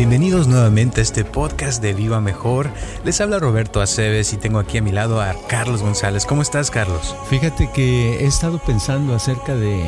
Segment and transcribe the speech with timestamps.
[0.00, 2.70] Bienvenidos nuevamente a este podcast de Viva Mejor.
[3.04, 6.24] Les habla Roberto Aceves y tengo aquí a mi lado a Carlos González.
[6.24, 7.14] ¿Cómo estás, Carlos?
[7.28, 9.84] Fíjate que he estado pensando acerca de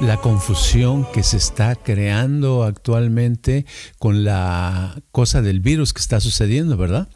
[0.00, 3.66] la confusión que se está creando actualmente
[3.98, 7.08] con la cosa del virus que está sucediendo, ¿verdad?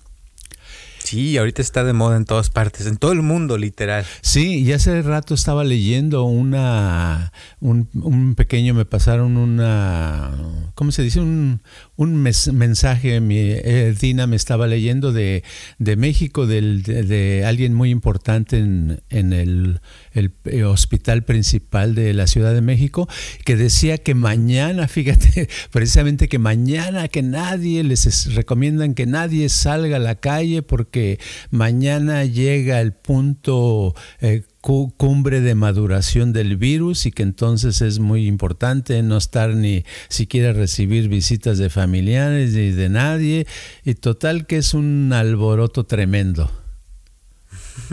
[1.04, 4.04] Sí, ahorita está de moda en todas partes, en todo el mundo, literal.
[4.20, 10.30] Sí, y hace rato estaba leyendo una, un, pequeño, me pasaron una,
[10.74, 11.20] ¿cómo se dice?
[11.20, 11.60] Un,
[12.02, 15.44] un mensaje, mi, eh, Dina me estaba leyendo de,
[15.78, 19.80] de México, del, de, alguien muy importante en, en el,
[20.12, 23.08] el, eh, hospital principal de la Ciudad de México,
[23.44, 29.96] que decía que mañana, fíjate, precisamente que mañana que nadie, les recomiendan que nadie salga
[29.96, 31.18] a la calle porque
[31.50, 38.26] mañana llega el punto eh, cumbre de maduración del virus y que entonces es muy
[38.26, 43.46] importante no estar ni siquiera recibir visitas de familiares ni de nadie
[43.84, 46.50] y total que es un alboroto tremendo.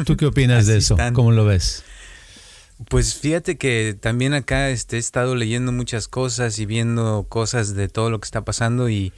[0.06, 0.96] ¿Tú qué opinas de eso?
[1.14, 1.84] ¿Cómo lo ves?
[2.88, 7.90] Pues fíjate que también acá este, he estado leyendo muchas cosas y viendo cosas de
[7.90, 9.12] todo lo que está pasando y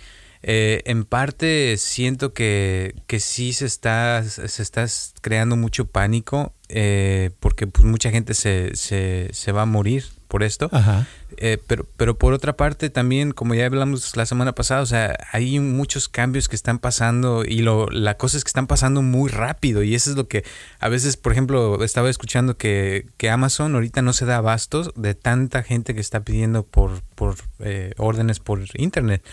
[0.44, 4.86] eh, en parte siento que, que sí se está, se está
[5.22, 10.42] creando mucho pánico eh, porque pues mucha gente se, se, se, va a morir por
[10.42, 10.70] esto.
[11.38, 15.18] Eh, pero, pero por otra parte también, como ya hablamos la semana pasada, o sea,
[15.32, 19.30] hay muchos cambios que están pasando y lo, la cosa es que están pasando muy
[19.30, 20.44] rápido y eso es lo que
[20.80, 25.16] a veces, por ejemplo, estaba escuchando que, que Amazon ahorita no se da abastos de
[25.16, 27.36] tanta gente que está pidiendo por, por
[27.98, 29.24] órdenes por internet.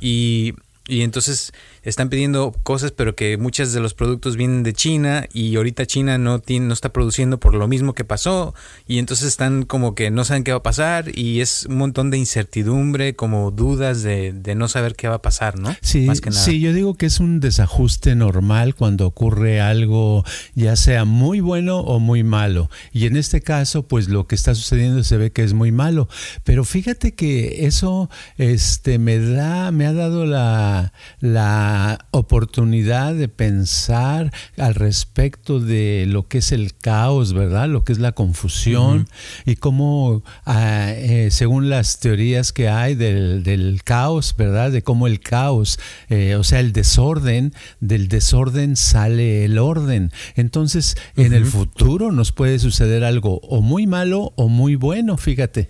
[0.00, 0.54] Y,
[0.88, 5.56] y entonces están pidiendo cosas, pero que muchos de los productos vienen de China y
[5.56, 8.54] ahorita China no, tiene, no está produciendo por lo mismo que pasó.
[8.86, 12.10] Y entonces están como que no saben qué va a pasar y es un montón
[12.10, 15.74] de incertidumbre, como dudas de, de no saber qué va a pasar, ¿no?
[15.80, 21.40] Sí, sí, yo digo que es un desajuste normal cuando ocurre algo ya sea muy
[21.40, 22.70] bueno o muy malo.
[22.92, 26.08] Y en este caso pues lo que está sucediendo se ve que es muy malo,
[26.44, 31.71] pero fíjate que eso este, me da, me ha dado la la,
[32.10, 37.68] oportunidad de pensar al respecto de lo que es el caos, ¿verdad?
[37.68, 39.08] Lo que es la confusión
[39.44, 44.70] y cómo, ah, eh, según las teorías que hay del, caos, ¿verdad?
[44.70, 45.78] De cómo el caos,
[46.08, 50.12] eh, o sea, el desorden, del desorden sale el orden.
[50.36, 55.68] Entonces, en el futuro nos puede suceder algo o muy malo o muy bueno, fíjate.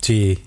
[0.00, 0.38] Sí,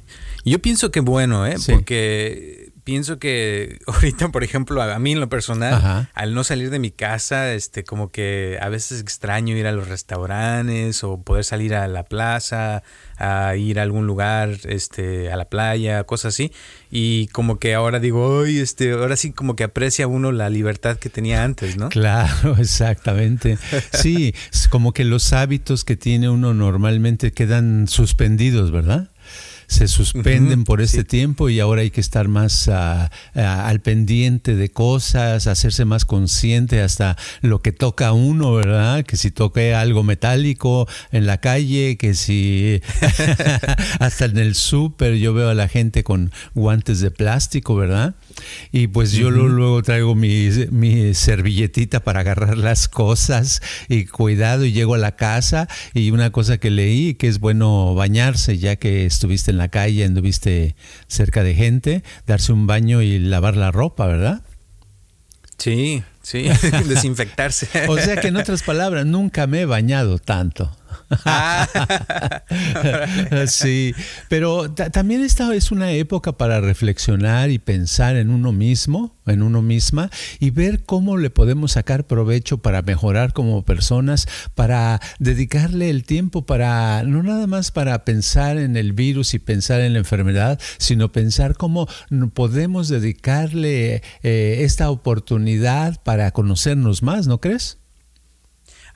[0.46, 1.56] yo pienso que bueno, ¿eh?
[1.66, 6.80] Porque pienso que ahorita, por ejemplo, a mí en lo personal, al no salir de
[6.80, 11.76] mi casa, este, como que a veces extraño ir a los restaurantes o poder salir
[11.76, 12.84] a la plaza,
[13.18, 16.54] a ir a algún lugar, este, a la playa, cosas así.
[16.90, 20.96] Y como que ahora digo, ay, este, ahora sí como que aprecia uno la libertad
[20.96, 21.90] que tenía antes, ¿no?
[21.90, 23.58] Claro, exactamente.
[23.92, 24.34] Sí,
[24.70, 29.10] como que los hábitos que tiene uno normalmente quedan suspendidos, ¿verdad?
[29.68, 34.70] Se suspenden por este tiempo y ahora hay que estar más ah, al pendiente de
[34.70, 39.04] cosas, hacerse más consciente hasta lo que toca uno, ¿verdad?
[39.04, 42.82] Que si toque algo metálico en la calle, que si
[44.00, 48.16] hasta en el súper yo veo a la gente con guantes de plástico, ¿verdad?
[48.72, 54.72] Y pues yo luego traigo mi, mi, servilletita para agarrar las cosas y cuidado y
[54.72, 59.06] llego a la casa y una cosa que leí que es bueno bañarse ya que
[59.06, 60.76] estuviste en la calle, anduviste
[61.08, 64.42] cerca de gente, darse un baño y lavar la ropa, ¿verdad?
[65.58, 66.48] Sí, sí,
[66.88, 67.68] desinfectarse.
[67.88, 70.76] o sea que en otras palabras, nunca me he bañado tanto.
[73.48, 73.94] sí,
[74.30, 79.62] pero también esta es una época para reflexionar y pensar en uno mismo, en uno
[79.62, 80.10] misma,
[80.40, 86.46] y ver cómo le podemos sacar provecho para mejorar como personas, para dedicarle el tiempo
[86.46, 91.12] para, no nada más para pensar en el virus y pensar en la enfermedad, sino
[91.12, 91.88] pensar cómo
[92.34, 97.80] podemos dedicarle eh, esta oportunidad para conocernos más, ¿no crees?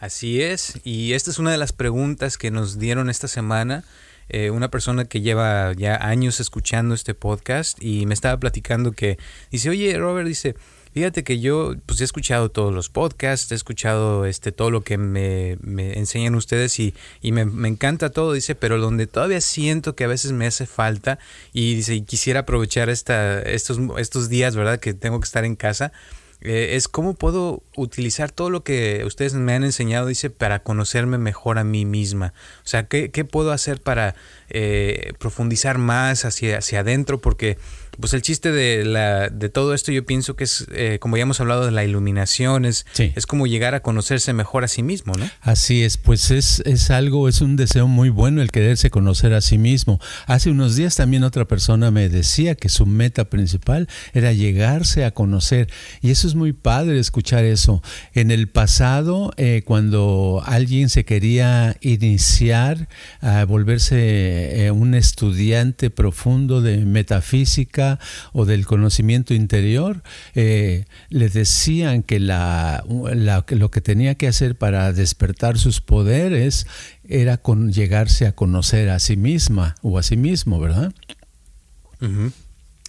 [0.01, 3.83] Así es, y esta es una de las preguntas que nos dieron esta semana.
[4.29, 9.19] Eh, una persona que lleva ya años escuchando este podcast y me estaba platicando que
[9.51, 10.55] dice, oye Robert, dice,
[10.93, 14.97] Fíjate que yo pues he escuchado todos los podcasts, he escuchado este todo lo que
[14.97, 19.95] me, me enseñan ustedes y, y me, me, encanta todo, dice, pero donde todavía siento
[19.95, 21.17] que a veces me hace falta
[21.53, 24.81] y dice, y quisiera aprovechar esta, estos, estos días, ¿verdad?
[24.81, 25.93] Que tengo que estar en casa
[26.41, 31.17] eh, es cómo puedo utilizar todo lo que ustedes me han enseñado, dice, para conocerme
[31.17, 32.33] mejor a mí misma.
[32.63, 34.15] O sea, ¿qué, qué puedo hacer para
[34.51, 37.21] eh, profundizar más hacia, hacia adentro?
[37.21, 37.57] Porque
[37.99, 41.23] pues el chiste de, la, de todo esto yo pienso que es, eh, como ya
[41.23, 45.13] hemos hablado de la iluminación, es, es como llegar a conocerse mejor a sí mismo,
[45.13, 45.29] ¿no?
[45.41, 49.41] Así es, pues es, es algo, es un deseo muy bueno el quererse conocer a
[49.41, 49.99] sí mismo.
[50.25, 55.11] Hace unos días también otra persona me decía que su meta principal era llegarse a
[55.11, 55.69] conocer
[56.01, 57.83] y eso es muy padre escuchar eso.
[58.13, 62.87] En el pasado, eh, cuando alguien se quería iniciar
[63.21, 67.99] a volverse eh, un estudiante profundo de metafísica,
[68.33, 70.03] o del conocimiento interior,
[70.35, 76.67] eh, le decían que la, lo que tenía que hacer para despertar sus poderes
[77.03, 80.93] era con llegarse a conocer a sí misma o a sí mismo, ¿verdad?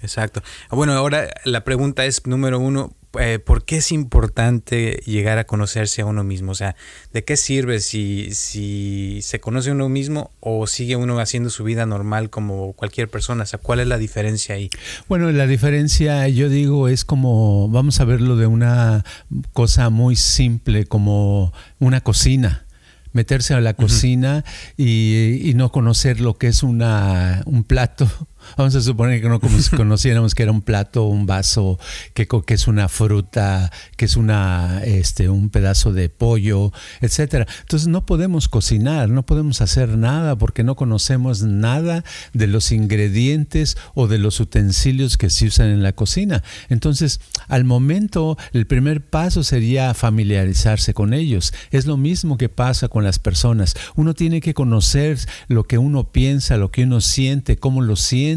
[0.02, 0.42] Exacto.
[0.70, 6.02] Bueno, ahora la pregunta es, número uno, eh, ¿por qué es importante llegar a conocerse
[6.02, 6.52] a uno mismo?
[6.52, 6.76] O sea,
[7.12, 11.64] ¿de qué sirve si, si se conoce a uno mismo o sigue uno haciendo su
[11.64, 13.44] vida normal como cualquier persona?
[13.44, 14.70] O sea, ¿cuál es la diferencia ahí?
[15.08, 19.04] Bueno, la diferencia, yo digo, es como, vamos a verlo de una
[19.52, 22.66] cosa muy simple, como una cocina
[23.12, 24.42] meterse a la cocina
[24.78, 28.10] y, y, no conocer lo que es una, un plato
[28.56, 29.40] Vamos a suponer que no
[29.76, 31.78] conociéramos que era un plato, un vaso,
[32.14, 37.46] que, que es una fruta, que es una, este, un pedazo de pollo, etcétera.
[37.60, 43.76] Entonces no podemos cocinar, no podemos hacer nada porque no conocemos nada de los ingredientes
[43.94, 46.42] o de los utensilios que se usan en la cocina.
[46.68, 51.52] Entonces, al momento, el primer paso sería familiarizarse con ellos.
[51.70, 53.74] Es lo mismo que pasa con las personas.
[53.96, 55.18] Uno tiene que conocer
[55.48, 58.31] lo que uno piensa, lo que uno siente, cómo lo siente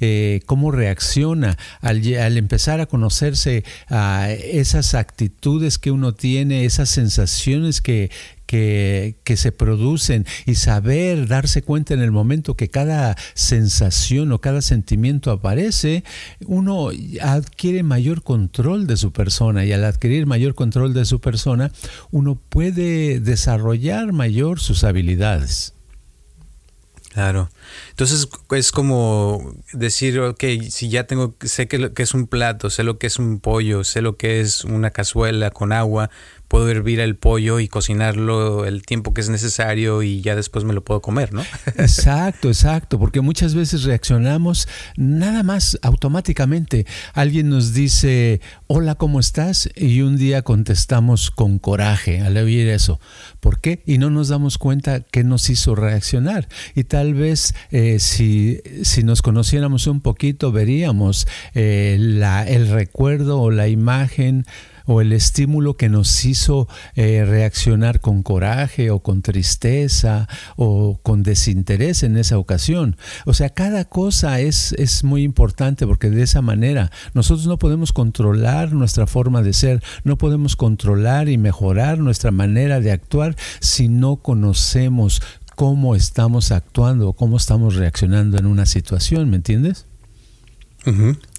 [0.00, 2.04] eh, cómo reacciona al,
[2.36, 8.10] empezar a conocerse a esas actitudes que uno tiene, esas sensaciones que,
[8.46, 14.62] que, se producen y saber darse cuenta en el momento que cada sensación o cada
[14.62, 16.04] sentimiento aparece,
[16.46, 16.90] uno
[17.20, 21.72] adquiere mayor control de su persona y al adquirir mayor control de su persona,
[22.10, 25.73] uno puede desarrollar mayor sus habilidades.
[27.14, 27.48] Claro.
[27.90, 32.82] Entonces es como decir, ok, si ya tengo, sé que, que es un plato, sé
[32.82, 36.10] lo que es un pollo, sé lo que es una cazuela con agua,
[36.54, 40.72] puedo hervir el pollo y cocinarlo el tiempo que es necesario y ya después me
[40.72, 41.42] lo puedo comer, ¿no?
[41.78, 46.86] Exacto, exacto, porque muchas veces reaccionamos nada más automáticamente.
[47.12, 49.68] Alguien nos dice, hola, ¿cómo estás?
[49.74, 53.00] Y un día contestamos con coraje al oír eso.
[53.40, 53.82] ¿Por qué?
[53.84, 56.46] Y no nos damos cuenta qué nos hizo reaccionar.
[56.76, 63.40] Y tal vez eh, si, si, nos conociéramos un poquito, veríamos eh, la, el recuerdo
[63.40, 64.46] o la imagen
[64.86, 71.22] o el estímulo que nos hizo eh, reaccionar con coraje o con tristeza o con
[71.22, 72.96] desinterés en esa ocasión.
[73.24, 77.92] O sea, cada cosa es, es muy importante porque de esa manera nosotros no podemos
[77.92, 83.88] controlar nuestra forma de ser, no podemos controlar y mejorar nuestra manera de actuar si
[83.88, 85.22] no conocemos
[85.54, 89.86] cómo estamos actuando, cómo estamos reaccionando en una situación, ¿me entiendes?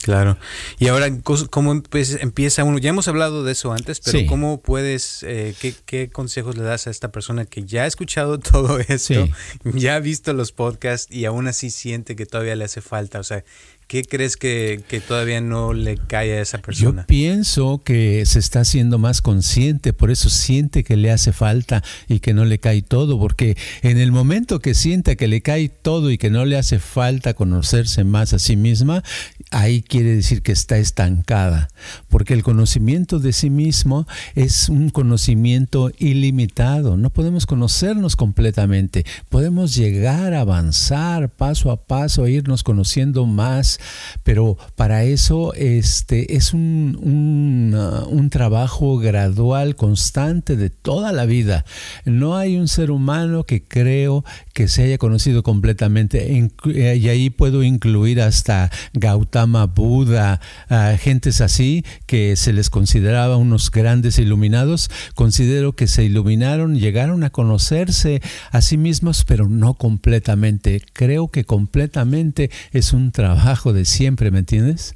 [0.05, 0.37] Claro.
[0.77, 1.09] Y ahora,
[1.49, 2.77] ¿cómo empieza uno?
[2.77, 5.55] Ya hemos hablado de eso antes, pero ¿cómo puedes, eh,
[5.87, 9.27] qué, consejos le das a esta persona que ya ha escuchado todo esto,
[9.63, 13.19] ya ha visto los podcasts y aún así siente que todavía le hace falta?
[13.19, 13.43] O sea,
[13.87, 17.03] ¿Qué crees que, todavía no le cae a esa persona?
[17.03, 21.83] Yo pienso que se está haciendo más consciente, por eso siente que le hace falta
[22.07, 25.69] y que no le cae todo, porque en el momento que sienta que le cae
[25.69, 29.03] todo y que no le hace falta conocerse más a sí misma,
[29.51, 31.69] ahí quiere decir que está estancada,
[32.09, 39.75] porque el conocimiento de sí mismo es un conocimiento ilimitado, no podemos conocernos completamente, podemos
[39.75, 43.79] llegar a avanzar paso a paso, irnos conociendo más
[44.23, 51.63] pero para eso este, es un, un, trabajo gradual, constante de toda la vida.
[52.05, 57.63] No hay un ser humano que creo que se haya conocido completamente, y ahí puedo
[57.63, 60.39] incluir hasta Gautama Gautama Buda,
[60.97, 67.31] gentes así que se les consideraba unos grandes iluminados, considero que se iluminaron, llegaron a
[67.31, 70.81] conocerse a sí mismos, pero no completamente.
[70.93, 74.95] Creo que completamente es un trabajo de siempre, ¿me entiendes?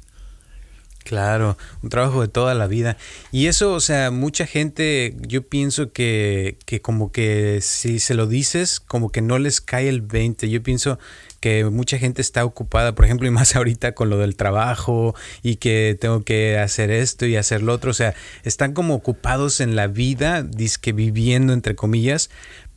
[1.04, 2.96] Claro, un trabajo de toda la vida.
[3.32, 8.26] Y eso, o sea, mucha gente, yo pienso que, que como que si se lo
[8.26, 10.48] dices, como que no les cae el 20.
[10.48, 10.98] Yo pienso
[11.40, 15.56] que mucha gente está ocupada, por ejemplo, y más ahorita con lo del trabajo y
[15.56, 19.74] que tengo que hacer esto y hacer lo otro, o sea, están como ocupados en
[19.74, 20.46] la vida,
[20.78, 22.30] que viviendo entre comillas,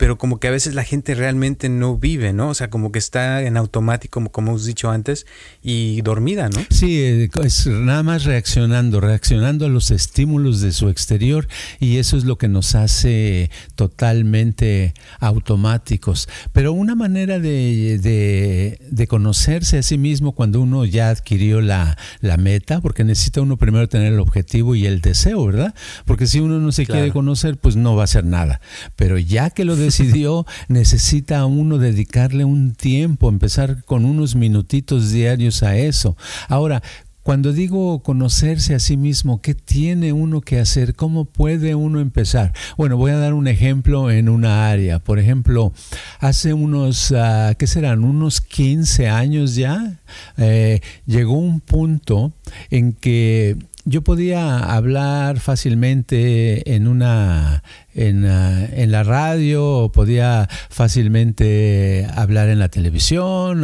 [0.03, 2.49] pero como que a veces la gente realmente no vive, ¿no?
[2.49, 5.25] O sea, como que está en automático, como, como hemos dicho antes,
[5.61, 6.59] y dormida, ¿no?
[6.71, 11.47] Sí, eh, es nada más reaccionando, reaccionando a los estímulos de su exterior
[11.79, 16.27] y eso es lo que nos hace totalmente automáticos.
[16.51, 22.35] Pero una manera de, de, conocerse a sí mismo cuando uno ya adquirió la, la,
[22.35, 25.73] meta, porque necesita uno primero tener el objetivo y el deseo, ¿verdad?
[26.03, 28.59] Porque si uno no se quiere conocer, pues no va a hacer nada.
[28.97, 35.11] Pero ya que lo decidió, necesita a uno dedicarle un tiempo, empezar con unos minutitos
[35.11, 36.17] diarios a eso.
[36.49, 36.81] Ahora,
[37.21, 40.95] cuando digo conocerse a sí mismo, ¿qué tiene uno que hacer?
[40.95, 42.53] ¿Cómo puede uno empezar?
[42.75, 44.97] Bueno, voy a dar un ejemplo en una área.
[44.97, 45.73] Por ejemplo,
[46.19, 48.03] hace unos, uh, ¿qué serán?
[48.03, 50.01] Unos 15 años ya,
[50.37, 52.33] eh, llegó un punto
[52.71, 57.63] en que yo podía hablar fácilmente en una
[57.93, 63.61] en, ah, la radio podía fácilmente hablar en la televisión,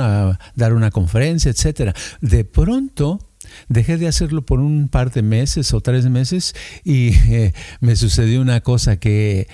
[0.56, 1.94] dar una conferencia, etcétera.
[2.22, 3.20] De pronto
[3.68, 8.42] dejé de hacerlo por un par de meses o tres meses y eh, me sucedió
[8.42, 9.48] una cosa que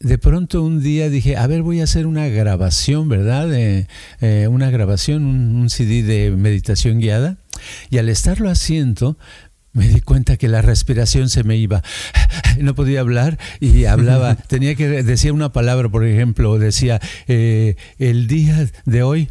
[0.00, 3.48] de pronto un día dije, a ver, voy a hacer una grabación, ¿verdad?
[3.52, 7.38] Eh, una grabación, un, un CD de meditación guiada.
[7.90, 9.18] Y al estarlo haciendo,
[9.78, 11.82] me di cuenta que la respiración se me iba.
[12.58, 14.34] No podía hablar y hablaba.
[14.48, 19.30] Tenía que decir una palabra, por ejemplo, decía, eh, el día de hoy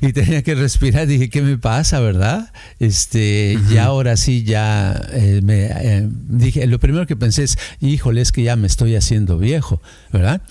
[0.00, 1.06] y tenía que respirar.
[1.06, 2.52] Dije, ¿qué me pasa, verdad?
[2.78, 8.20] Este, ya ahora sí, ya eh, me eh, dije, lo primero que pensé es, híjole,
[8.20, 9.80] es que ya me estoy haciendo viejo,
[10.12, 10.42] ¿verdad?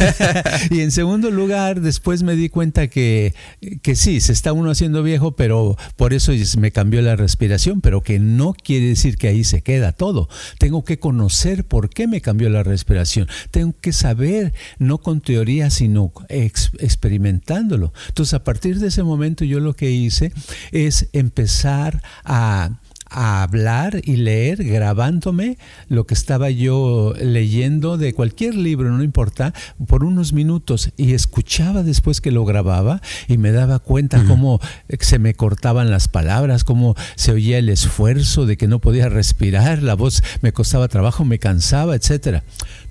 [0.70, 3.34] y en segundo lugar, después me di cuenta que,
[3.82, 8.02] que sí, se está uno haciendo viejo, pero por eso me cambió la respiración, pero
[8.02, 10.28] que no quiere decir que ahí se queda todo.
[10.58, 13.28] Tengo que conocer por qué me cambió la respiración.
[13.50, 17.92] Tengo que saber, no con teoría, sino experimentándolo.
[18.08, 20.32] Entonces, a partir de ese momento yo lo que hice
[20.72, 22.70] es empezar a
[23.14, 25.56] hablar y leer grabándome
[25.88, 29.54] lo que estaba yo leyendo de cualquier libro, no importa,
[29.86, 34.60] por unos minutos y escuchaba después que lo grababa y me daba cuenta cómo
[35.00, 39.82] se me cortaban las palabras, cómo se oía el esfuerzo de que no podía respirar,
[39.82, 42.42] la voz me costaba trabajo, me cansaba, etcétera.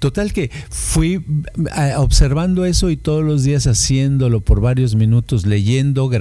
[0.03, 1.23] Total que fui
[1.77, 6.11] eh, observando eso y todos los días haciéndolo por varios minutos, leyendo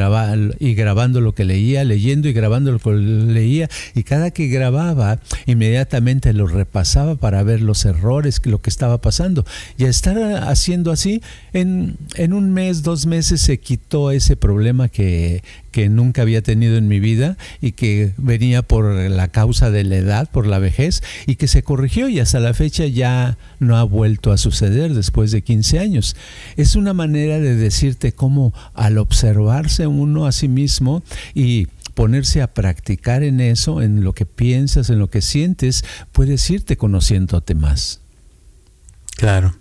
[0.60, 3.68] y grabando lo que leía, leyendo y grabando lo que leía.
[3.96, 9.44] Y cada que grababa, inmediatamente lo repasaba para ver los errores, lo que estaba pasando.
[9.76, 11.20] Y a estar haciendo así,
[11.52, 16.76] en, en un mes, dos meses se quitó ese problema que, que nunca había tenido
[16.76, 21.02] en mi vida y que venía por la causa de la edad, por la vejez,
[21.26, 25.32] y que se corrigió y hasta la fecha ya no ha vuelto a suceder después
[25.32, 26.14] de 15 años.
[26.56, 31.02] Es una manera de decirte cómo al observarse uno a sí mismo
[31.34, 36.48] y ponerse a practicar en eso, en lo que piensas, en lo que sientes, puedes
[36.50, 38.00] irte conociéndote más.
[39.16, 39.56] Claro.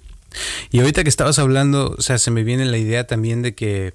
[0.71, 3.93] Y ahorita que estabas hablando, o sea, se me viene la idea también de que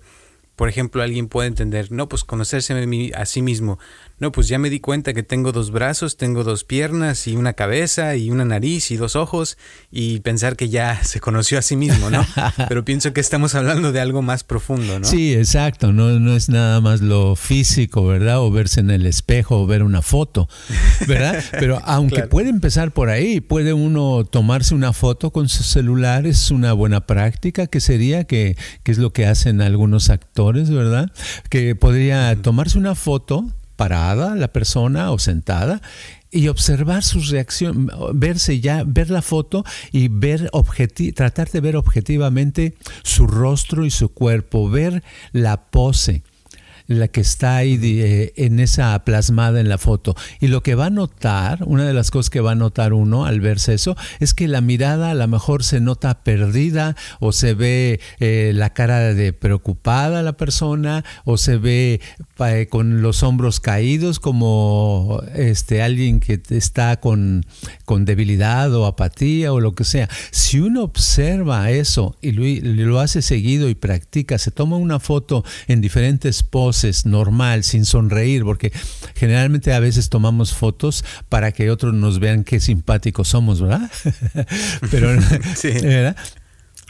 [0.56, 2.74] por ejemplo, alguien puede entender, no, pues conocerse
[3.14, 3.78] a sí mismo.
[4.18, 7.52] No, pues ya me di cuenta que tengo dos brazos, tengo dos piernas y una
[7.52, 9.58] cabeza y una nariz y dos ojos
[9.90, 12.26] y pensar que ya se conoció a sí mismo, ¿no?
[12.68, 15.04] Pero pienso que estamos hablando de algo más profundo, ¿no?
[15.04, 18.40] Sí, exacto, no, no es nada más lo físico, ¿verdad?
[18.40, 20.48] O verse en el espejo o ver una foto,
[21.06, 21.44] ¿verdad?
[21.50, 26.50] Pero aunque puede empezar por ahí, puede uno tomarse una foto con su celular, es
[26.50, 31.10] una buena práctica que sería que, que es lo que hacen algunos actores, ¿verdad?
[31.50, 35.82] Que podría tomarse una foto parada la persona o sentada
[36.30, 40.50] y observar su reacción, verse ya, ver la foto y ver
[41.14, 46.22] tratar de ver objetivamente su rostro y su cuerpo, ver la pose
[46.86, 50.14] la que está ahí eh, en esa plasmada en la foto.
[50.40, 53.24] Y lo que va a notar, una de las cosas que va a notar uno
[53.24, 57.54] al verse eso, es que la mirada a lo mejor se nota perdida o se
[57.54, 62.00] ve eh, la cara de preocupada la persona o se ve
[62.38, 67.44] eh, con los hombros caídos como este alguien que está con,
[67.84, 70.08] con debilidad o apatía o lo que sea.
[70.30, 75.80] Si uno observa eso y lo, hace seguido y practica, se toma una foto en
[75.80, 78.72] diferentes poses, normal, sin sonreír, porque
[79.14, 83.90] generalmente a veces tomamos fotos para que otros nos vean qué simpáticos somos, ¿verdad?
[84.90, 85.08] Pero,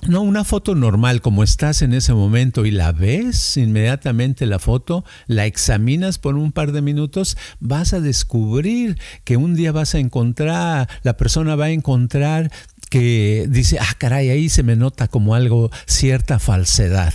[0.08, 5.04] No, una foto normal, como estás en ese momento y la ves inmediatamente la foto,
[5.26, 9.98] la examinas por un par de minutos, vas a descubrir que un día vas a
[9.98, 12.52] encontrar, la persona va a encontrar
[12.88, 17.12] que dice, ah, caray, ahí se me nota como algo, cierta falsedad.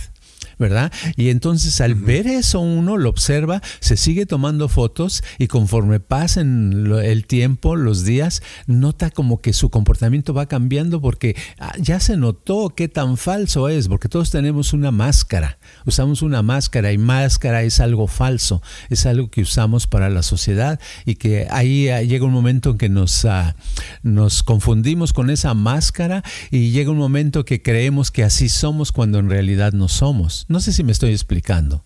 [0.62, 0.92] ¿Verdad?
[1.16, 6.88] Y entonces al ver eso uno lo observa, se sigue tomando fotos y conforme pasen
[7.02, 12.16] el tiempo, los días, nota como que su comportamiento va cambiando porque ah, ya se
[12.16, 17.64] notó qué tan falso es, porque todos tenemos una máscara, usamos una máscara y máscara
[17.64, 22.24] es algo falso, es algo que usamos para la sociedad y que ahí ah, llega
[22.24, 23.56] un momento en que nos, ah,
[24.04, 29.18] nos confundimos con esa máscara y llega un momento que creemos que así somos cuando
[29.18, 30.46] en realidad no somos.
[30.52, 31.82] No sé si me estoy explicando.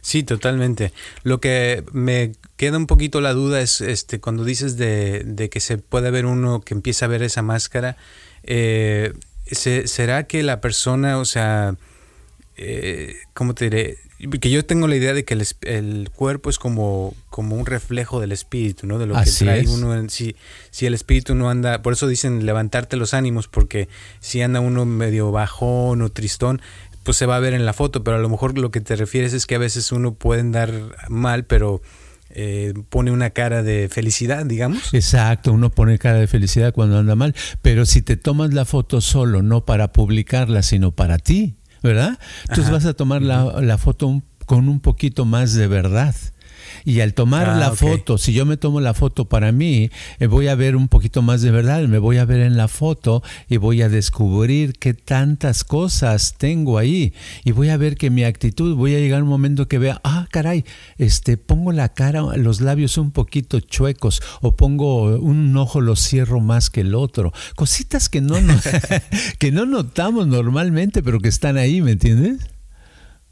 [0.00, 0.92] Sí, totalmente.
[1.22, 5.78] Lo que me queda un poquito la duda es este cuando dices de, que se
[5.78, 7.96] puede ver uno que empieza a ver esa máscara.
[8.42, 9.12] Eh,
[9.46, 11.76] ¿Será que la persona, o sea,
[12.56, 13.98] eh, ¿cómo te diré?
[14.40, 18.30] Que yo tengo la idea de que el, cuerpo es como, como un reflejo del
[18.30, 18.98] espíritu, ¿no?
[18.98, 20.08] De lo que trae uno.
[20.08, 20.36] si,
[20.70, 23.88] si el espíritu no anda, por eso dicen levantarte los ánimos, porque
[24.20, 26.62] si anda uno medio bajón o tristón,
[27.02, 28.96] pues se va a ver en la foto, pero a lo mejor lo que te
[28.96, 30.72] refieres es que a veces uno puede andar
[31.08, 31.82] mal, pero
[32.30, 34.94] eh, pone una cara de felicidad, digamos.
[34.94, 39.00] Exacto, uno pone cara de felicidad cuando anda mal, pero si te tomas la foto
[39.00, 42.18] solo, no para publicarla, sino para ti, ¿verdad?
[42.48, 46.14] Entonces vas a tomar la, la foto con un poquito más de verdad.
[46.84, 50.26] Y al tomar ah, la foto, si yo me tomo la foto para mí, eh,
[50.26, 53.22] voy a ver un poquito más de verdad, me voy a ver en la foto
[53.48, 57.12] y voy a descubrir qué tantas cosas tengo ahí.
[57.44, 60.00] Y voy a ver que mi actitud, voy a llegar a un momento que vea,
[60.04, 60.64] ah, caray,
[60.98, 66.40] este, pongo la cara, los labios un poquito chuecos o pongo un ojo, lo cierro
[66.40, 67.32] más que el otro.
[67.54, 68.36] Cositas que no,
[69.38, 72.48] que no notamos normalmente, pero que están ahí, ¿me entiendes?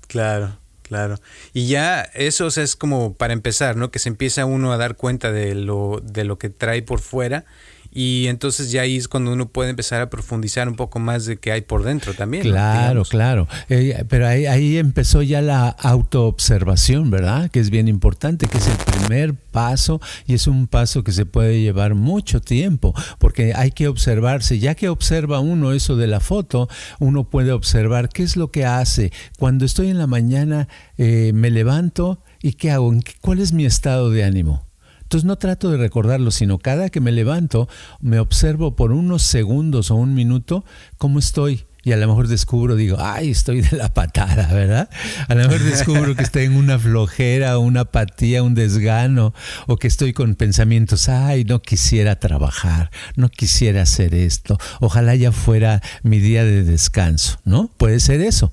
[0.06, 0.58] Claro.
[0.90, 1.20] Claro.
[1.52, 3.92] Y ya eso es como para empezar, ¿no?
[3.92, 7.44] Que se empieza uno a dar cuenta de lo, de lo que trae por fuera
[7.92, 11.38] y entonces ya ahí es cuando uno puede empezar a profundizar un poco más de
[11.38, 12.44] qué hay por dentro también.
[12.44, 13.48] Claro, claro.
[13.68, 17.50] Eh, pero ahí, ahí empezó ya la autoobservación, ¿verdad?
[17.50, 21.26] Que es bien importante, que es el primer paso y es un paso que se
[21.26, 24.60] puede llevar mucho tiempo, porque hay que observarse.
[24.60, 26.68] Ya que observa uno eso de la foto,
[27.00, 29.12] uno puede observar qué es lo que hace.
[29.38, 34.10] Cuando estoy en la mañana, eh, me levanto y qué hago, cuál es mi estado
[34.10, 34.69] de ánimo.
[35.10, 37.68] Entonces no trato de recordarlo, sino cada que me levanto
[38.00, 40.64] me observo por unos segundos o un minuto
[40.98, 44.88] cómo estoy y a lo mejor descubro, digo, ay, estoy de la patada, ¿verdad?
[45.28, 49.34] A lo mejor descubro que estoy en una flojera, una apatía, un desgano,
[49.66, 55.32] o que estoy con pensamientos, ay, no quisiera trabajar, no quisiera hacer esto, ojalá ya
[55.32, 57.70] fuera mi día de descanso, ¿no?
[57.76, 58.52] Puede ser eso.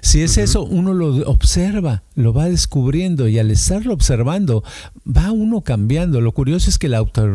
[0.00, 4.64] Si es eso, uno lo observa, lo va descubriendo y al estarlo observando,
[5.06, 6.20] va uno cambiando.
[6.20, 7.26] Lo curioso es que la, auto,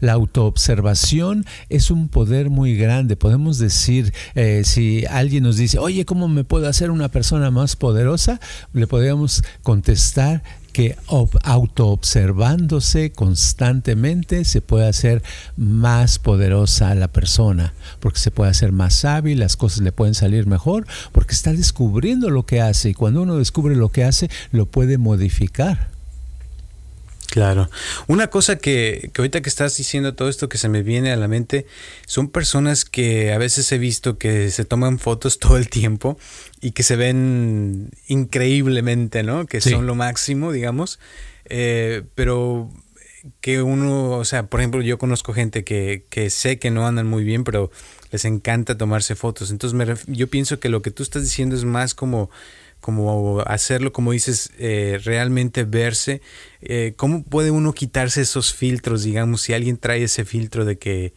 [0.00, 3.16] la autoobservación es un poder muy grande.
[3.16, 7.76] Podemos decir, eh, si alguien nos dice, oye, ¿cómo me puedo hacer una persona más
[7.76, 8.40] poderosa?
[8.72, 10.42] Le podríamos contestar
[10.72, 10.94] que
[11.42, 15.22] autoobservándose constantemente se puede hacer
[15.56, 20.14] más poderosa a la persona, porque se puede hacer más hábil, las cosas le pueden
[20.14, 24.28] salir mejor, porque está descubriendo lo que hace y cuando uno descubre lo que hace,
[24.52, 25.95] lo puede modificar.
[27.36, 27.68] Claro.
[28.06, 31.16] Una cosa que, que, ahorita que estás diciendo todo esto que se me viene a
[31.16, 31.66] la mente,
[32.06, 36.18] son personas que a veces he visto que se toman fotos todo el tiempo
[36.62, 39.44] y que se ven increíblemente, ¿no?
[39.44, 40.98] Que son lo máximo, digamos.
[41.44, 42.70] Eh, pero
[43.42, 47.06] que uno, o sea, por ejemplo, yo conozco gente que, que sé que no andan
[47.06, 47.70] muy bien, pero
[48.12, 49.50] les encanta tomarse fotos.
[49.50, 52.30] Entonces me yo pienso que lo que tú estás diciendo es más como
[52.86, 56.20] como hacerlo, como dices, eh, realmente verse.
[56.60, 61.12] Eh, ¿Cómo puede uno quitarse esos filtros, digamos, si alguien trae ese filtro de que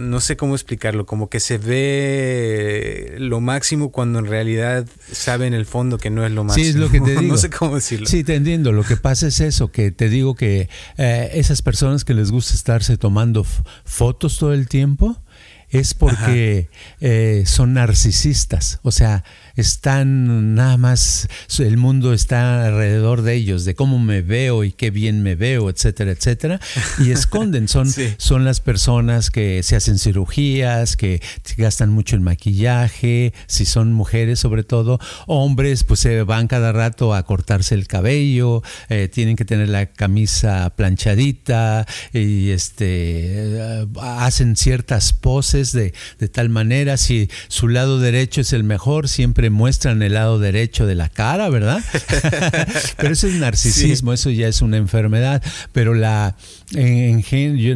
[0.00, 5.52] no sé cómo explicarlo, como que se ve lo máximo cuando en realidad sabe en
[5.52, 6.64] el fondo que no es lo máximo.
[6.64, 7.34] Sí, es lo que te digo.
[7.34, 8.06] no sé cómo decirlo.
[8.06, 8.72] Sí, te entiendo.
[8.72, 12.54] Lo que pasa es eso, que te digo que eh, esas personas que les gusta
[12.54, 13.44] estarse tomando
[13.84, 15.20] fotos todo el tiempo,
[15.68, 18.78] es porque eh, son narcisistas.
[18.82, 19.24] O sea,
[19.56, 24.90] están nada más, el mundo está alrededor de ellos, de cómo me veo y qué
[24.90, 26.60] bien me veo, etcétera, etcétera,
[26.98, 31.22] y esconden, son, son las personas que se hacen cirugías, que
[31.56, 37.14] gastan mucho en maquillaje, si son mujeres sobre todo, hombres pues se van cada rato
[37.14, 44.56] a cortarse el cabello, eh, tienen que tener la camisa planchadita y este eh, hacen
[44.56, 50.02] ciertas poses de, de tal manera, si su lado derecho es el mejor, siempre muestran
[50.02, 51.82] el lado derecho de la cara, ¿verdad?
[52.96, 55.42] Pero eso es narcisismo, eso ya es una enfermedad.
[55.72, 56.36] Pero la,
[56.74, 57.22] en,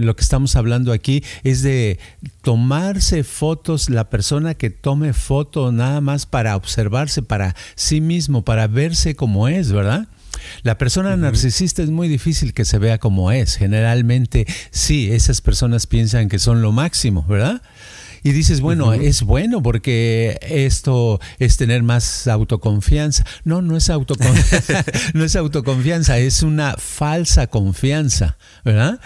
[0.05, 1.99] lo que estamos hablando aquí es de
[2.43, 8.67] tomarse fotos, la persona que tome foto nada más para observarse para sí mismo, para
[8.67, 10.09] verse como es, ¿verdad?
[10.63, 13.57] La persona narcisista es muy difícil que se vea como es.
[13.57, 17.63] Generalmente sí, esas personas piensan que son lo máximo, ¿verdad?
[18.23, 23.25] Y dices, bueno, es bueno porque esto es tener más autoconfianza.
[23.45, 29.01] No, no es autoconfianza, no es autoconfianza, es una falsa confianza, ¿verdad?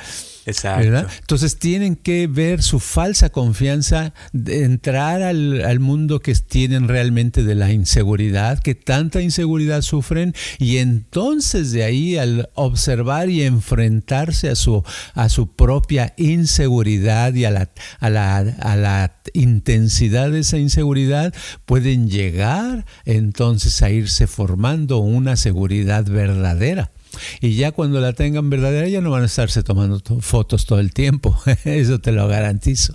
[0.47, 1.07] Exacto.
[1.21, 7.45] Entonces tienen que ver su falsa confianza, de entrar al, al, mundo que tienen realmente
[7.45, 14.49] de la inseguridad, que tanta inseguridad sufren, y entonces de ahí al observar y enfrentarse
[14.49, 14.83] a su,
[15.15, 21.33] a su propia inseguridad y a la, a, la, a la intensidad de esa inseguridad,
[21.67, 26.91] pueden llegar entonces a irse formando una seguridad verdadera.
[27.41, 30.93] Y ya cuando la tengan verdadera, ya no van a estarse tomando fotos todo el
[30.93, 31.39] tiempo.
[31.65, 32.93] Eso te lo garantizo.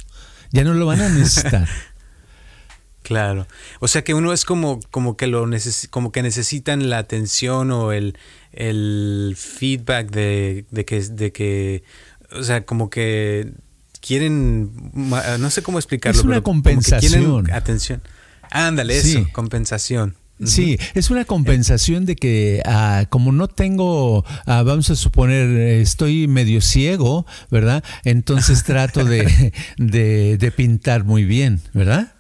[0.52, 1.68] Ya no lo van a necesitar.
[3.04, 3.48] Claro.
[3.80, 5.48] O sea que uno es como, como que lo
[5.92, 8.18] como que necesitan la atención o el,
[8.52, 11.84] el feedback de, de, que, de que,
[12.34, 13.54] o sea, como que
[14.02, 16.20] quieren, no sé cómo explicarlo.
[16.20, 17.50] Es una compensación.
[17.50, 18.02] atención.
[18.52, 20.18] Ándale, eso, compensación.
[20.44, 26.28] Sí, es una compensación de que ah, como no tengo, ah, vamos a suponer, estoy
[26.28, 27.84] medio ciego, ¿verdad?
[28.04, 32.17] Entonces trato de, de pintar muy bien, ¿verdad?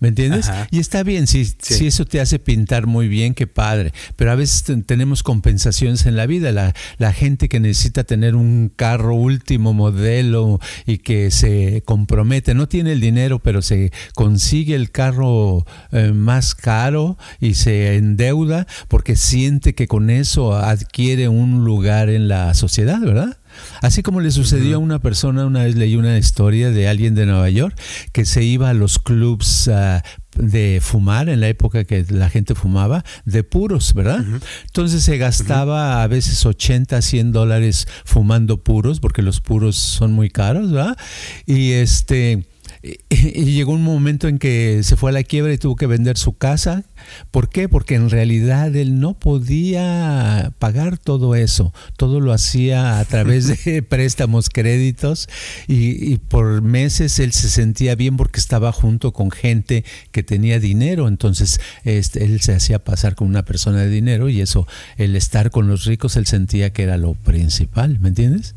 [0.00, 0.50] ¿Me entiendes?
[0.70, 3.92] Y está bien, si, si eso te hace pintar muy bien, qué padre.
[4.14, 6.52] Pero a veces tenemos compensaciones en la vida.
[6.52, 12.68] La, la, gente que necesita tener un carro último modelo y que se compromete, no
[12.68, 19.16] tiene el dinero, pero se consigue el carro eh, más caro y se endeuda porque
[19.16, 23.37] siente que con eso adquiere un lugar en la sociedad, ¿verdad?
[23.82, 27.26] Así como le sucedió a una persona, una vez leí una historia de alguien de
[27.26, 27.78] Nueva York
[28.12, 30.02] que se iba a los clubs ah,
[30.36, 34.24] de fumar en la época que la gente fumaba, de puros, ¿verdad?
[34.66, 40.30] Entonces se gastaba a veces 80, 100 dólares fumando puros, porque los puros son muy
[40.30, 40.96] caros, ¿verdad?
[41.46, 42.46] Y este
[43.08, 46.16] y llegó un momento en que se fue a la quiebra y tuvo que vender
[46.16, 46.84] su casa.
[47.30, 47.68] ¿Por qué?
[47.68, 51.72] Porque en realidad él no podía pagar todo eso.
[51.96, 55.28] Todo lo hacía a través de préstamos, créditos
[55.66, 61.08] y, por meses él se sentía bien porque estaba junto con gente que tenía dinero.
[61.08, 65.50] Entonces este, él se hacía pasar con una persona de dinero y eso, el estar
[65.50, 67.98] con los ricos, él sentía que era lo principal.
[68.00, 68.54] ¿Me entiendes?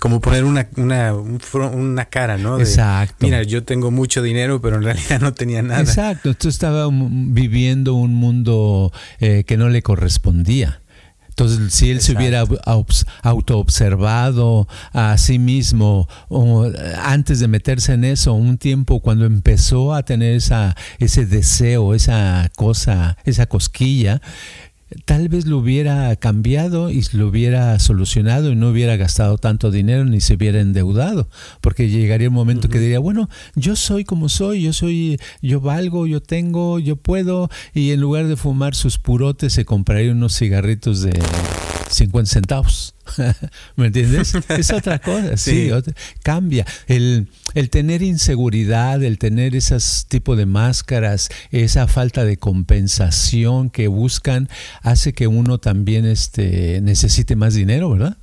[0.00, 2.58] Como poner una, una, una cara, ¿no?
[2.58, 3.26] Exacto.
[3.26, 5.80] Mira, yo tengo mucho dinero, pero en realidad no tenía nada.
[5.80, 6.30] Exacto.
[6.30, 10.80] Entonces estaba viviendo un mundo eh, que no le correspondía.
[11.38, 12.44] Entonces, si él se hubiera
[13.22, 16.08] auto-observado a sí mismo
[17.02, 22.50] antes de meterse en eso, un tiempo cuando empezó a tener esa, ese deseo, esa
[22.56, 24.22] cosa, esa cosquilla,
[25.04, 30.04] tal vez lo hubiera cambiado y lo hubiera solucionado y no hubiera gastado tanto dinero
[30.04, 31.28] ni se hubiera endeudado,
[31.60, 36.06] porque llegaría un momento que diría, bueno, yo soy como soy, yo soy, yo valgo,
[36.06, 41.02] yo tengo, yo puedo, y en lugar de fumar sus purotes se compraría unos cigarritos
[41.02, 41.18] de
[41.90, 42.94] 50 centavos.
[43.76, 44.34] ¿Me entiendes?
[44.48, 45.70] Es otra cosa, sí,
[46.22, 46.66] cambia.
[46.86, 53.88] El, el, tener inseguridad, el tener esos tipo de máscaras, esa falta de compensación que
[53.88, 54.48] buscan,
[54.82, 58.16] hace que uno también este, necesite más dinero, ¿verdad?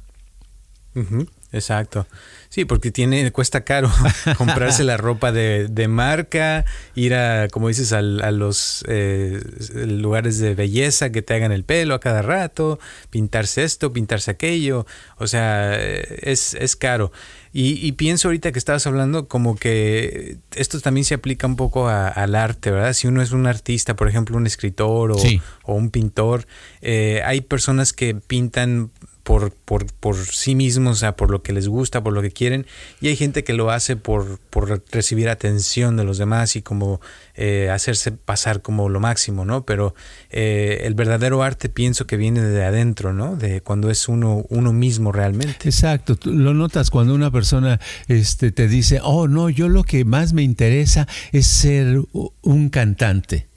[1.54, 2.08] Exacto.
[2.50, 3.92] Sí, porque tiene, cuesta caro
[4.38, 9.42] comprarse la ropa de, de, marca, ir a, como dices, a, a los eh,
[9.88, 14.86] lugares de belleza que te hagan el pelo a cada rato, pintarse esto, pintarse aquello.
[15.18, 17.12] O sea, es, es caro.
[17.56, 22.34] Y, pienso ahorita que estabas hablando como que esto también se aplica un poco al
[22.34, 22.94] arte, ¿verdad?
[22.94, 25.18] Si uno es un artista, por ejemplo, un escritor o,
[25.64, 26.48] o un pintor,
[26.82, 28.90] eh, hay personas que pintan
[29.24, 32.32] por, por, por, sí mismos, o sea, por lo que les gusta, por lo que
[32.32, 32.66] quieren,
[33.00, 37.00] y hay gente que lo hace por, por recibir atención de los demás y como
[37.36, 39.66] eh, hacerse pasar como lo máximo, ¿no?
[39.66, 39.96] Pero
[40.30, 43.36] eh, el verdadero arte pienso que viene de adentro, ¿no?
[43.38, 45.70] De cuando es uno, uno mismo realmente.
[45.70, 50.34] Exacto, lo notas cuando una persona este, te dice, oh, no, yo lo que más
[50.34, 52.02] me interesa es ser
[52.42, 53.53] un cantante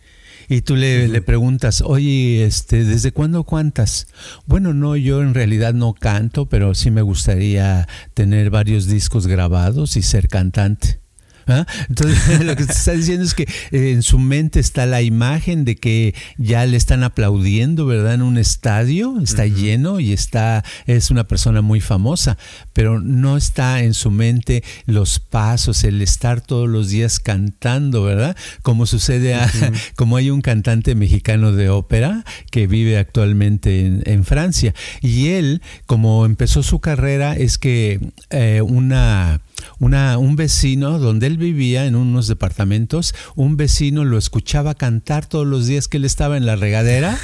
[0.49, 4.09] y tú le, le, preguntas, oye, este, ¿desde cuándo cuántas?
[4.47, 9.97] Bueno, no, yo en realidad no canto, pero sí me gustaría tener varios discos grabados
[9.97, 11.01] y ser cantante.
[11.49, 11.65] ¿Ah?
[11.89, 15.65] Entonces, lo que te está diciendo es que eh, en su mente está la imagen
[15.65, 18.15] de que ya le están aplaudiendo, ¿verdad?
[18.15, 22.37] En un estadio, está lleno y está, es una persona muy famosa,
[22.73, 28.37] pero no está en su mente los pasos, el estar todos los días cantando, ¿verdad?
[28.63, 29.37] Como sucede,
[29.97, 36.25] como hay un cantante mexicano de ópera que vive actualmente en, Francia y él, como
[36.25, 39.41] empezó su carrera, es que eh, una
[39.79, 45.47] una, un vecino donde él vivía en unos departamentos, un vecino lo escuchaba cantar todos
[45.47, 47.19] los días que él estaba en la regadera,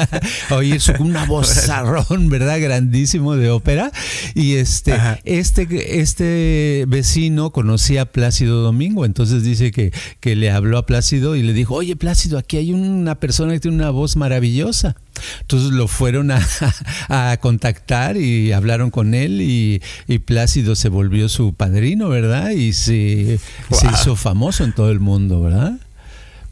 [0.50, 2.60] oír su, una vozarrón, ¿verdad?
[2.60, 3.92] Grandísimo de ópera.
[4.34, 10.78] Y este, este, este vecino conocía a Plácido Domingo, entonces dice que, que le habló
[10.78, 14.16] a Plácido y le dijo, oye Plácido, aquí hay una persona que tiene una voz
[14.16, 14.96] maravillosa.
[15.40, 16.30] Entonces lo fueron
[17.08, 19.80] a, contactar y hablaron con él y,
[20.24, 22.50] Plácido se volvió su padrino, ¿verdad?
[22.50, 23.38] Y se,
[23.70, 25.78] se hizo famoso en todo el mundo, ¿verdad?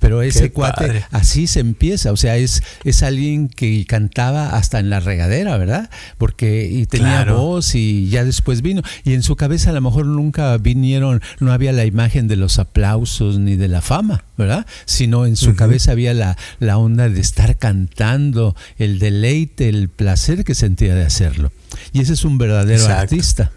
[0.03, 4.91] Pero ese cuate, así se empieza, o sea, es, es alguien que cantaba hasta en
[4.91, 5.91] la regadera, ¿verdad?
[6.19, 8.83] Porque y tenía voz y ya después vino.
[9.05, 12.59] Y en su cabeza a lo mejor nunca vinieron, no había la imagen de los
[12.59, 14.67] aplausos ni de la fama, ¿verdad?
[14.87, 20.43] Sino en su cabeza había la, la onda de estar cantando, el deleite, el placer
[20.43, 21.53] que sentía de hacerlo.
[21.93, 23.53] Y ese es un verdadero artista.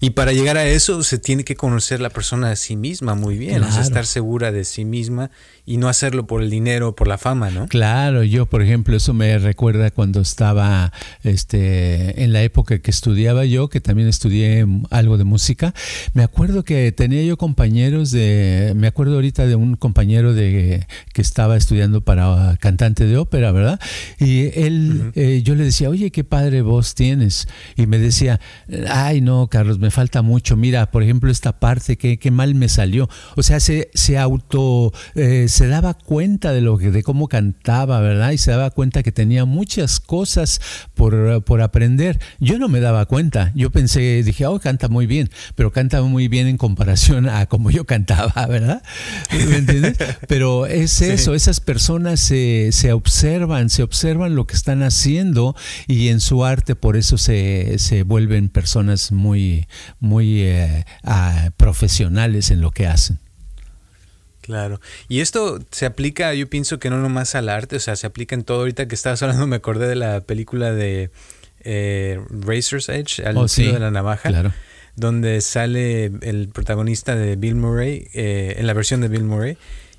[0.00, 3.38] Y para llegar a eso se tiene que conocer la persona a sí misma muy
[3.38, 5.30] bien, estar segura de sí misma
[5.66, 7.68] y no hacerlo por el dinero o por la fama, ¿no?
[7.68, 13.46] Claro, yo por ejemplo, eso me recuerda cuando estaba este, en la época que estudiaba
[13.46, 15.72] yo, que también estudié algo de música,
[16.12, 21.22] me acuerdo que tenía yo compañeros de, me acuerdo ahorita de un compañero de que
[21.22, 23.80] estaba estudiando para cantante de ópera, ¿verdad?
[24.18, 27.48] Y él, eh, yo le decía, oye, qué padre voz tienes.
[27.76, 28.38] Y me decía,
[28.88, 32.68] ay no, Carlos, me falta mucho, mira, por ejemplo, esta parte, qué, qué mal me
[32.68, 33.08] salió.
[33.36, 34.92] O sea, se, se auto...
[35.14, 38.32] Eh, se daba cuenta de lo que, de cómo cantaba, ¿verdad?
[38.32, 40.60] Y se daba cuenta que tenía muchas cosas
[40.94, 42.18] por, por aprender.
[42.40, 43.52] Yo no me daba cuenta.
[43.54, 47.70] Yo pensé, dije, oh, canta muy bien, pero canta muy bien en comparación a como
[47.70, 48.82] yo cantaba, ¿verdad?
[49.30, 49.96] ¿Me entiendes?
[50.26, 55.54] Pero es eso, esas personas se, se, observan, se observan lo que están haciendo
[55.86, 59.68] y en su arte por eso se, se vuelven personas muy,
[60.00, 63.20] muy eh, ah, profesionales en lo que hacen.
[64.44, 64.78] Claro.
[65.08, 68.34] Y esto se aplica, yo pienso que no nomás al arte, o sea, se aplica
[68.34, 68.58] en todo.
[68.58, 71.10] Ahorita que estabas hablando, me acordé de la película de
[71.60, 74.28] eh, Razor's Edge, al oh, de la navaja.
[74.28, 74.52] Claro.
[74.96, 79.56] Donde sale el protagonista de Bill Murray, eh, en la versión de Bill Murray,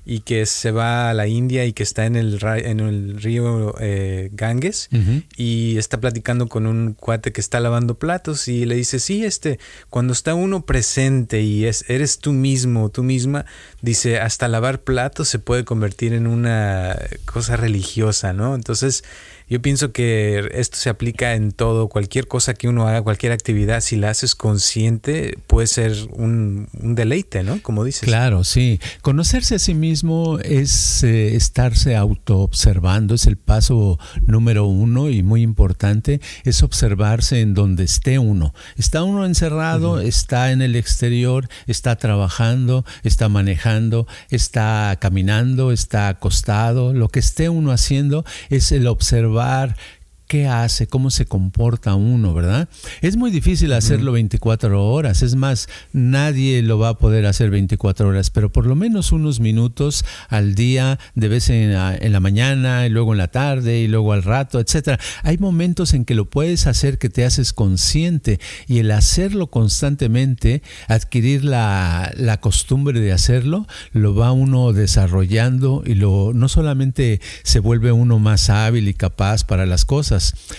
[0.08, 3.74] y que se va a la India y que está en el, en el río
[3.80, 4.88] eh, Ganges
[5.36, 9.58] y está platicando con un cuate que está lavando platos y le dice, sí, este,
[9.90, 13.46] cuando está uno presente y es, eres tú mismo, tú misma,
[13.82, 18.54] dice, hasta lavar platos se puede convertir en una cosa religiosa, ¿no?
[18.54, 19.02] Entonces,
[19.48, 23.80] yo pienso que esto se aplica en todo, cualquier cosa que uno haga, cualquier actividad,
[23.80, 27.62] si la haces consciente, puede ser un, deleite, ¿no?
[27.62, 28.02] Como dices.
[28.02, 28.80] Claro, sí.
[29.02, 35.42] Conocerse a sí mismo es eh, estarse autoobservando, es el paso número uno y muy
[35.42, 38.52] importante, es observarse en donde esté uno.
[38.76, 46.92] Está uno encerrado, está en el exterior, está trabajando, está manejando, está caminando, está acostado,
[46.92, 49.76] lo que esté uno haciendo es el observar grabar
[50.26, 52.68] qué hace, cómo se comporta uno, ¿verdad?
[53.00, 58.08] Es muy difícil hacerlo 24 horas, es más, nadie lo va a poder hacer 24
[58.08, 62.86] horas, pero por lo menos unos minutos al día, de vez en, en la mañana,
[62.86, 64.98] y luego en la tarde, y luego al rato, etcétera.
[65.22, 70.62] Hay momentos en que lo puedes hacer que te haces consciente y el hacerlo constantemente,
[70.88, 77.60] adquirir la, la costumbre de hacerlo, lo va uno desarrollando y lo no solamente se
[77.60, 80.15] vuelve uno más hábil y capaz para las cosas,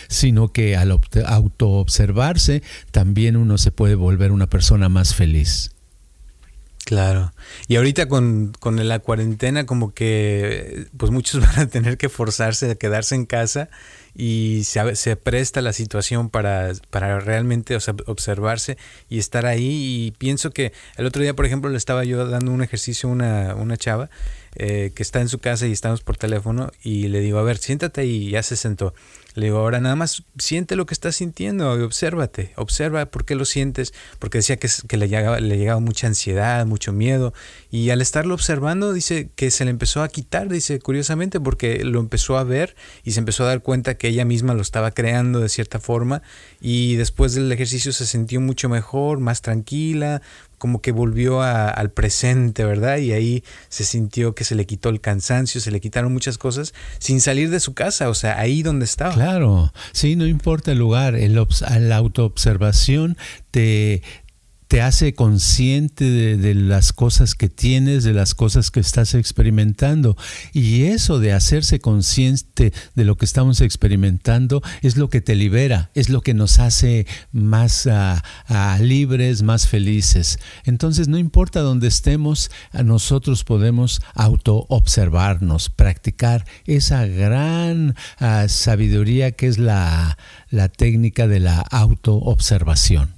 [0.08, 5.72] sino que al autoobservarse también uno se puede volver una persona más feliz.
[6.88, 7.34] Claro.
[7.67, 12.72] Y ahorita con, con, la cuarentena como que pues muchos van a tener que forzarse
[12.72, 13.70] a quedarse en casa
[14.15, 18.78] y se, se presta la situación para, para realmente observarse
[19.10, 19.67] y estar ahí.
[20.08, 23.12] Y pienso que el otro día, por ejemplo, le estaba yo dando un ejercicio a
[23.12, 24.10] una, una chava
[24.56, 27.58] eh, que está en su casa y estamos por teléfono y le digo, a ver,
[27.58, 28.93] siéntate y ya se sentó.
[29.38, 33.36] Le digo, ahora nada más siente lo que estás sintiendo y obsérvate, observa por qué
[33.36, 37.36] lo sientes, porque decía que, le llegaba mucha ansiedad, mucho miedo,
[37.69, 42.00] y al estarlo observando dice que se le empezó a quitar, dice curiosamente, porque lo
[42.00, 45.39] empezó a ver y se empezó a dar cuenta que ella misma lo estaba creando
[45.39, 46.23] de cierta forma,
[46.60, 50.23] y después del ejercicio se sintió mucho mejor, más tranquila,
[50.58, 52.98] como que volvió al presente, ¿verdad?
[52.98, 56.74] Y ahí se sintió que se le quitó el cansancio, se le quitaron muchas cosas
[57.00, 59.13] sin salir de su casa, o sea, ahí donde estaba.
[59.13, 63.17] Claro, sí, no importa el lugar, el, la autoobservación
[63.52, 64.02] te,
[64.67, 70.17] te hace consciente de, las cosas que tienes, de las cosas que estás experimentando.
[70.53, 75.89] Y eso de hacerse consciente de lo que estamos experimentando es lo que te libera,
[75.93, 80.39] es lo que nos hace más ah, ah, libres, más felices.
[80.65, 89.58] Entonces, no importa dónde estemos, nosotros podemos auto-observarnos, practicar esa gran ah, sabiduría que es
[89.58, 90.17] la,
[90.49, 93.16] la técnica de la auto-observación.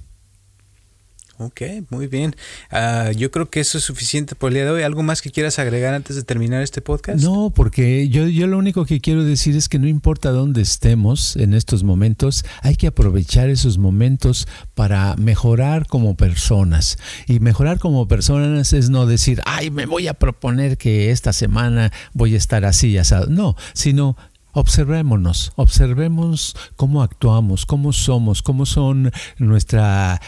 [1.40, 2.36] Ok, muy bien.
[2.70, 4.82] Ah, yo creo que eso es suficiente por el día de hoy.
[4.82, 7.24] ¿Algo más que quieras agregar antes de terminar este podcast?
[7.24, 11.36] No, porque yo, yo lo único que quiero decir es que no importa dónde estemos
[11.36, 16.98] en estos momentos, hay que aprovechar esos momentos para mejorar como personas.
[17.26, 21.90] Y mejorar como personas es no decir, ay, me voy a proponer que esta semana
[22.12, 23.28] voy a estar así, asado.
[23.30, 24.14] No, sino
[24.52, 30.20] Observémonos, observemos cómo actuamos, cómo somos, cómo son nuestra,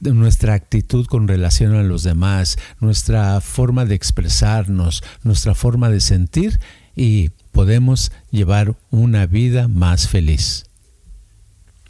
[0.00, 6.58] nuestra actitud con relación a los demás, nuestra forma de expresarnos, nuestra forma de sentir
[6.96, 10.64] y podemos llevar una vida más feliz.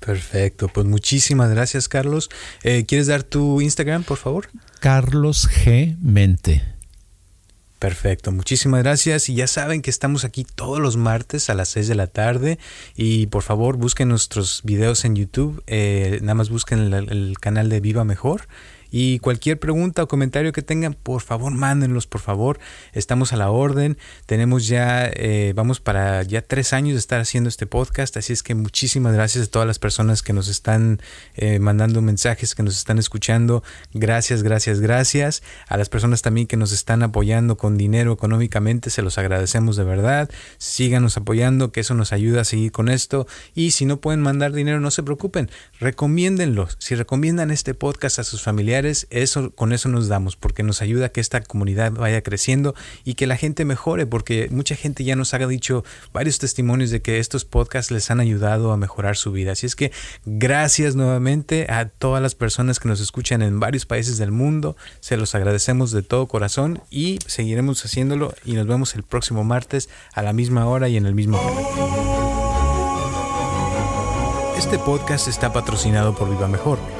[0.00, 2.30] Perfecto, pues muchísimas gracias Carlos.
[2.62, 4.48] Eh, ¿Quieres dar tu Instagram, por favor?
[4.80, 5.96] Carlos G.
[6.00, 6.79] Mente.
[7.80, 9.30] Perfecto, muchísimas gracias.
[9.30, 12.58] Y ya saben que estamos aquí todos los martes a las 6 de la tarde.
[12.94, 17.80] Y por favor busquen nuestros videos en YouTube, eh, nada más busquen el canal de
[17.80, 18.42] Viva Mejor
[18.90, 22.58] y cualquier pregunta o comentario que tengan, por favor, mándenlos, por favor.
[22.92, 23.98] Estamos a la orden.
[24.26, 28.16] Tenemos ya, eh, vamos para ya tres años de estar haciendo este podcast.
[28.16, 31.00] Así es que muchísimas gracias a todas las personas que nos están
[31.34, 33.62] eh, mandando mensajes, que nos están escuchando.
[33.94, 35.42] Gracias, gracias, gracias.
[35.68, 39.84] A las personas también que nos están apoyando con dinero económicamente, se los agradecemos de
[39.84, 40.30] verdad.
[40.58, 43.26] Síganos apoyando, que eso nos ayuda a seguir con esto.
[43.54, 45.50] Y si no pueden mandar dinero, no se preocupen.
[45.78, 46.68] Recomiéndenlo.
[46.78, 48.42] Si recomiendan este podcast a sus
[48.86, 53.14] eso, con eso nos damos, porque nos ayuda a que esta comunidad vaya creciendo y
[53.14, 57.18] que la gente mejore, porque mucha gente ya nos ha dicho varios testimonios de que
[57.18, 59.52] estos podcasts les han ayudado a mejorar su vida.
[59.52, 59.92] Así es que
[60.24, 64.76] gracias nuevamente a todas las personas que nos escuchan en varios países del mundo.
[65.00, 69.88] Se los agradecemos de todo corazón y seguiremos haciéndolo y nos vemos el próximo martes
[70.12, 71.64] a la misma hora y en el mismo canal.
[74.56, 76.99] Este podcast está patrocinado por Viva Mejor.